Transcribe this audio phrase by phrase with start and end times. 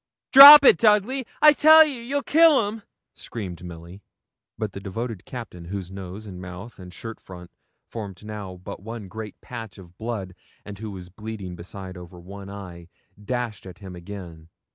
[0.33, 2.81] 'Drop it, Dudley, I tell ye; you'll kill him,'
[3.13, 4.01] screamed Milly.
[4.57, 7.51] But the devoted Captain, whose nose, and mouth, and shirt front
[7.87, 10.33] formed now but one great patch of blood,
[10.65, 12.89] and who was bleeding beside over one eye,
[13.23, 14.49] dashed at him again.